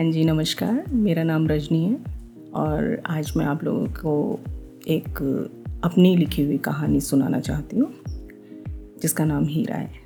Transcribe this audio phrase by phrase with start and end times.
[0.00, 1.96] हाँ जी, नमस्कार। मेरा नाम रजनी है
[2.50, 4.40] और आज मैं आप लोगों को
[4.88, 5.18] एक
[5.84, 7.92] अपनी लिखी हुई कहानी सुनाना चाहती हूँ,
[9.02, 10.00] जिसका नाम हीरा है।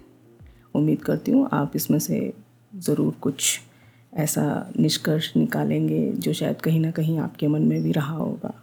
[0.74, 2.32] उम्मीद करती हूँ आप इसमें से
[2.72, 3.60] ज़रूर कुछ
[4.16, 8.54] ऐसा निष्कर्ष निकालेंगे जो शायद कहीं ना कहीं आपके मन में भी रहा होगा।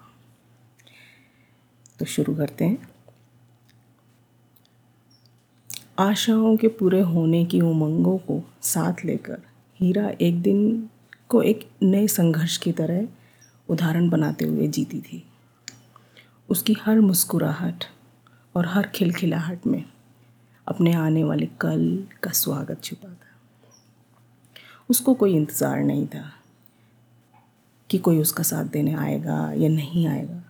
[2.00, 2.78] तो शुरू करते हैं।
[6.00, 9.42] आशाओं के पूरे होने की उमंगों को साथ लेकर
[9.80, 10.90] हीरा एक दिन
[11.32, 13.08] को एक नए संघर्ष की तरह
[13.70, 15.24] उदाहरण बनाते हुए जीती थी।
[16.50, 17.84] उसकी हर मुस्कुराहट
[18.56, 19.84] और हर खिलखिलाहट में
[20.68, 21.84] अपने आने वाले कल
[22.24, 23.30] का स्वागत छुपा था।
[24.90, 26.32] उसको कोई इंतज़ार नहीं था
[27.90, 30.44] कि कोई उसका साथ देने आएगा या नहीं आएगा,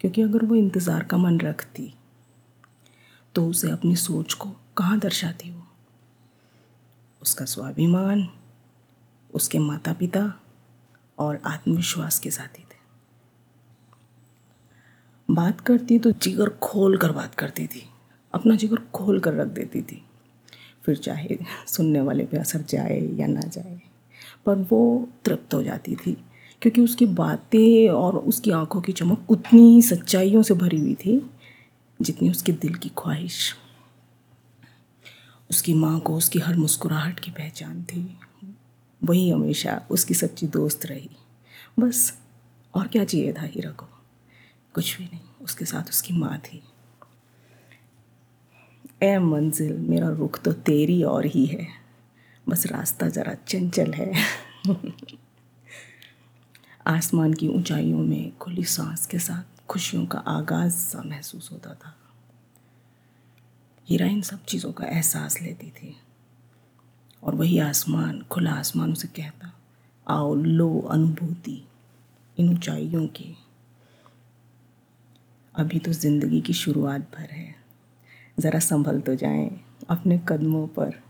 [0.00, 1.92] क्योंकि अगर वो इंतज़ार का मन रखती
[3.34, 5.62] तो उसे अपनी सोच को कहाँ दर्शाती वो?
[7.22, 8.28] उसका स्वाभिमान
[9.34, 10.22] उसके माता पिता
[11.18, 12.78] और आत्मविश्वास के साथी थे।
[15.28, 17.88] बात करती तो जिगर खोल कर बात करती थी।
[18.34, 20.02] अपना जिगर खोल कर रख देती थी।
[20.84, 23.80] फिर चाहे सुनने वाले पे असर जाए या ना जाए,
[24.46, 26.12] पर वो तृप्त हो जाती थी,
[26.62, 31.30] क्योंकि उसकी बातें और उसकी आँखों की चमक उतनी सच्चाइयों से भरी हुई थी,
[32.00, 33.54] जितनी उसके दिल की ख्वाहिश।
[35.50, 38.18] उसकी माँ को उसकी हर मुस्कुराहट की पहचान थी।
[39.04, 41.10] वही हमेशा उसकी सच्ची दोस्त रही।
[41.78, 42.18] बस,
[42.74, 43.86] और क्या चाहिए था हीरा को?
[44.74, 46.62] कुछ भी नहीं, उसके साथ उसकी माँ थी।
[49.02, 51.66] ए मंजिल, मेरा रुख तो तेरी और ही है।
[52.48, 54.12] बस रास्ता ज़रा चंचल है।
[56.86, 61.96] आसमान की ऊंचाइयों में खुली सांस के साथ खुशियों का आगाज़ सा महसूस होता था।
[63.88, 65.96] हीरा इन सब चीज़ों का एहसास लेती थी।
[67.22, 69.52] और वही आसमान, खुला आसमान उसे कहता,
[70.08, 71.64] आओ लो अनुभूति
[72.38, 73.36] इन ऊंचाइयों की।
[75.54, 77.54] अभी तो ज़िंदगी की शुरुआत भर है।
[78.40, 81.02] ज़रा संभल तो जाएँ, अपने कदमों पर,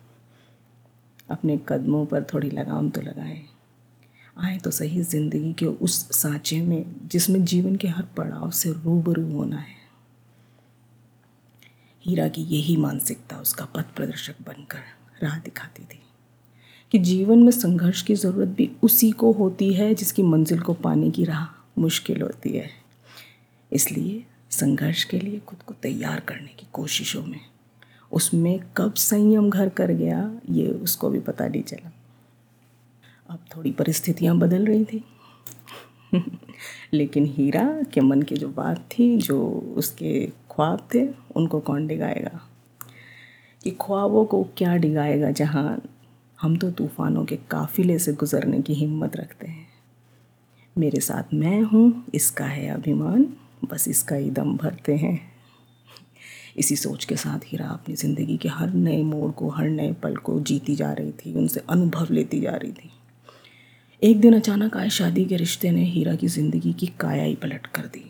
[1.31, 3.43] अपने कदमों पर थोड़ी लगाम तो लगाएँ।
[4.39, 9.33] आए तो सही ज़िंदगी के उस सांचे में, जिसमें जीवन के हर पड़ाव से रूबरू
[9.33, 9.79] होना है।
[12.05, 14.79] हीरा की यही मानसिकता उसका पथ प्रदर्शक बनकर
[15.23, 16.01] राह दिखाती थी
[16.93, 21.11] कि जीवन में संघर्ष की ज़रूरत भी उसी को होती है जिसकी मंजिल को पाने
[21.11, 21.47] की राह
[21.79, 22.71] मुश्किल होती है।
[23.73, 27.41] इसलिए संघर्ष के लिए खुद को तैयार करने की कोशिशों में।
[28.13, 31.93] उसमें कब संयम घर कर गया, ये उसको भी पता नहीं चला।
[33.31, 35.05] अब थोड़ी परिस्थितियाँ बदल रही थी।
[36.93, 42.50] लेकिन हीरा के मन की जो बात थी, जो उसके ख्वाब थे, उनको कौन डिगाएगा?
[43.65, 45.81] कि ख्वाबों को क्या डिगाएगा जहान
[46.39, 49.67] हम तो तूफ़ानों के काफ़िले से गुज़रने की हिम्मत रखते हैं।
[50.77, 53.27] मेरे साथ मैं हूँ, इसका है अभिमान,
[53.65, 55.19] बस इसका ही दम भरते हैं।
[56.57, 60.17] इसी सोच के साथ हीरा अपनी ज़िंदगी के हर नए मोड़ को, हर नए पल
[60.17, 62.91] को जीती जा रही थी, उनसे अनुभव लेती जा रही थी।
[64.03, 67.67] एक दिन अचानक आए शादी के रिश्ते ने हीरा की ज़िंदगी की काया ही पलट
[67.67, 68.05] कर दी।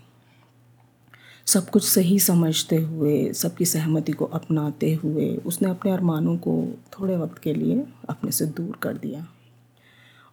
[1.52, 7.16] सब कुछ सही समझते हुए, सबकी सहमति को अपनाते हुए, उसने अपने अरमानों को थोड़े
[7.16, 9.28] वक्त के लिए अपने से दूर कर दिया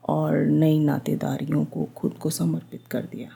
[0.09, 3.29] और नई नातेदारियों को खुद को समर्पित कर दिया।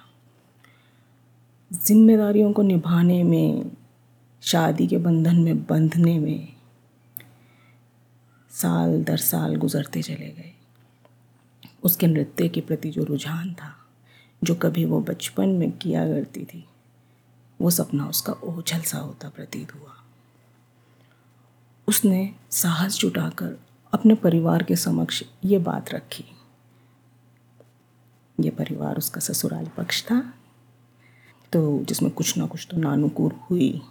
[1.73, 3.71] जिम्मेदारियों को निभाने में,
[4.41, 6.53] शादी के बंधन में बंधने में
[8.51, 10.53] साल दर साल गुजरते चले गए।
[11.83, 13.75] उसके नृत्य के प्रति जो रुझान था,
[14.43, 16.67] जो कभी वो बचपन में किया करती थी
[17.61, 19.95] वो सपना उसका ओझल सा होता, प्रतीत हुआ।
[21.87, 23.57] उसने साहस जुटाकर
[23.93, 26.25] अपने परिवार के समक्ष ये बात रखी।
[28.37, 30.21] ये परिवार उसका ससुराल पक्ष था
[31.53, 33.81] तो जिसमें कुछ ना कुछ तो नानुकुर हुई,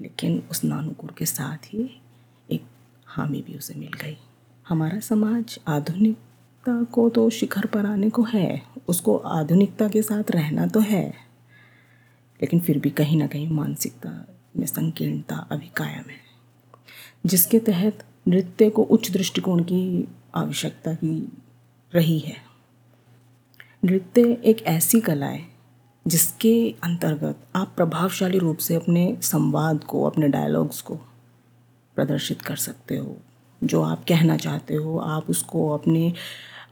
[0.00, 2.00] लेकिन उस नानुकुर के साथ ही
[2.50, 2.64] एक
[3.06, 4.16] हामी भी उसे मिल गई।
[4.68, 6.16] हमारा समाज आधुनिक
[6.68, 11.12] आधुनिकता को तो शिखर पर आने को है, उसको आधुनिकता के साथ रहना तो है।
[12.42, 16.32] लेकिन फिर भी कहीं ना कहीं मानसिकता में संकीर्णता अभी कायम है।
[17.26, 21.32] जिसके तहत नृत्य को उच्च दृष्टिकोण की आवश्यकता की
[21.94, 22.36] रही है।
[23.84, 25.52] नृत्य एक ऐसी कला है
[26.06, 30.94] जिसके अंतर्गत आप प्रभावशाली रूप से अपने संवाद को, अपने डायलॉग्स को
[31.94, 33.16] प्रदर्शित कर सकते हो।
[33.64, 36.12] जो आप कहना चाहते हो, आप उसको अपने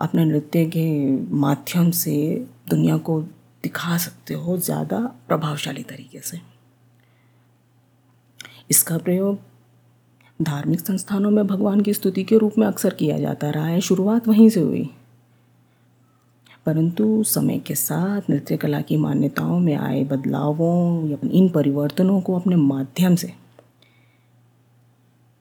[0.00, 3.25] अपने नृत्य के माध्यम से दुनिया को
[3.65, 4.99] दिखा सकते हो ज़्यादा
[5.29, 6.41] प्रभावशाली तरीके से।
[8.71, 9.39] इसका प्रयोग
[10.43, 14.29] धार्मिक संस्थानों में भगवान की स्तुति के रूप में अक्सर किया जाता रहा है। शुरुआत
[14.29, 14.89] वहीं से हुई।
[16.67, 22.39] परंतु समय के साथ नृत्य कला की मान्यताओं में आए बदलावों या इन परिवर्तनों को
[22.39, 23.33] अपने माध्यम से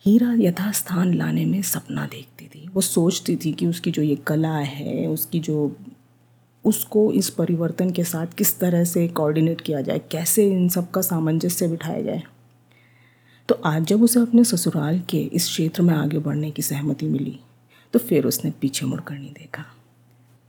[0.06, 4.56] हीरा यथास्थान लाने में सपना देखती थी। वो सोचती थी कि उसकी जो ये कला
[4.56, 5.75] है, उसकी जो
[6.65, 10.01] उसको इस परिवर्तन के साथ किस तरह से कोऑर्डिनेट किया जाए?
[10.11, 12.23] कैसे इन सब का सामंजस्य बिठाया जाए?
[13.50, 17.39] तो आज जब उसे अपने ससुराल के इस क्षेत्र में आगे बढ़ने की सहमति मिली
[17.94, 19.63] तो फिर उसने पीछे मुड़कर नहीं देखा।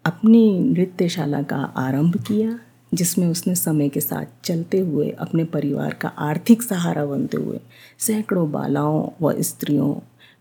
[0.05, 2.59] अपनी नृत्यशाला का आरंभ किया,
[2.95, 7.61] जिसमें उसने समय के साथ चलते हुए अपने परिवार का आर्थिक सहारा बनते हुए
[7.99, 9.93] सैकड़ों बालाओं व स्त्रियों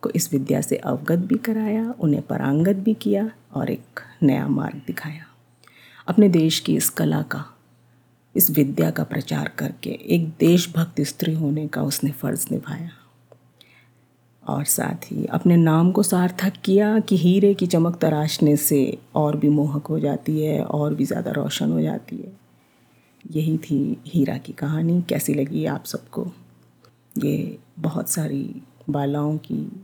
[0.01, 4.81] को इस विद्या से अवगत भी कराया, उन्हें परांगत भी किया और एक नया मार्ग
[4.87, 5.25] दिखाया।
[6.09, 7.43] अपने देश की इस कला का,
[8.35, 12.89] इस विद्या का प्रचार करके एक देशभक्त स्त्री होने का उसने फ़र्ज़ निभाया।
[14.43, 19.37] और साथ ही अपने नाम को सार्थक किया कि हीरे की चमक तराशने से और
[19.37, 22.31] भी मोहक हो जाती है और भी ज़्यादा रोशन हो जाती है।
[23.31, 26.31] यही थी हीरा की कहानी। कैसी लगी आप सबको?
[27.17, 29.83] ये बहुत सारी बालाओं की,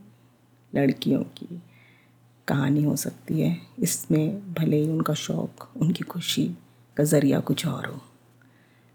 [0.75, 1.61] लड़कियों की
[2.47, 6.45] कहानी हो सकती है। इसमें भले ही उनका शौक़, उनकी खुशी
[6.97, 8.01] का ज़रिया कुछ और हो,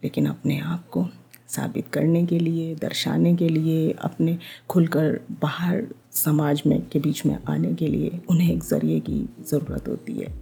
[0.02, 1.06] लेकिन अपने आप को
[1.48, 4.38] साबित करने के लिए, दर्शाने के लिए, अपने
[4.68, 5.82] खुलकर बाहर
[6.12, 9.18] समाज में, के बीच में आने के लिए उन्हें एक ज़रिए की
[9.48, 10.32] ज़रूरत होती है।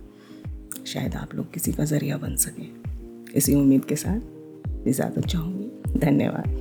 [0.87, 2.69] शायद आप लोग किसी का ज़रिया बन सकें।
[3.35, 6.58] इसी उम्मीद के साथ इजाज़त चाहूँगी। धन्यवाद।